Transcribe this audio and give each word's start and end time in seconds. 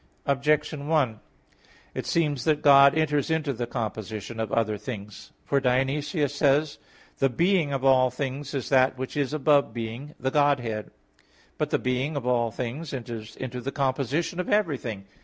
Objection 0.25 0.87
1: 0.87 1.19
It 1.93 2.07
seems 2.07 2.43
that 2.43 2.63
God 2.63 2.95
enters 2.97 3.29
into 3.29 3.53
the 3.53 3.67
composition 3.67 4.39
of 4.39 4.51
other 4.51 4.75
things, 4.75 5.31
for 5.45 5.59
Dionysius 5.59 6.33
says 6.33 6.77
(Coel. 6.77 6.77
Hier. 6.79 6.87
iv): 7.17 7.19
"The 7.19 7.29
being 7.29 7.73
of 7.73 7.85
all 7.85 8.09
things 8.09 8.55
is 8.55 8.69
that 8.69 8.97
which 8.97 9.15
is 9.15 9.31
above 9.31 9.75
being 9.75 10.15
the 10.19 10.31
Godhead." 10.31 10.89
But 11.59 11.69
the 11.69 11.77
being 11.77 12.15
of 12.15 12.25
all 12.25 12.49
things 12.49 12.95
enters 12.95 13.35
into 13.35 13.61
the 13.61 13.71
composition 13.71 14.39
of 14.39 14.49
everything. 14.49 15.05